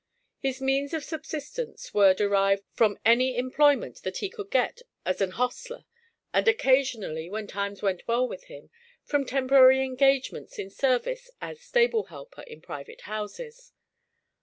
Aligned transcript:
His 0.39 0.59
means 0.59 0.95
of 0.95 1.03
subsistence 1.03 1.93
were 1.93 2.15
derived 2.15 2.63
from 2.73 2.97
any 3.05 3.37
employment 3.37 4.01
that 4.01 4.17
he 4.17 4.31
could 4.31 4.49
get 4.49 4.81
as 5.05 5.21
an 5.21 5.29
hostler, 5.29 5.85
and 6.33 6.47
occasionally, 6.47 7.29
when 7.29 7.45
times 7.45 7.83
went 7.83 8.07
well 8.07 8.27
with 8.27 8.45
him, 8.45 8.71
from 9.03 9.27
temporary 9.27 9.83
engagements 9.85 10.57
in 10.57 10.71
service 10.71 11.29
as 11.39 11.61
stable 11.61 12.05
helper 12.05 12.41
in 12.41 12.61
private 12.61 13.01
houses. 13.01 13.73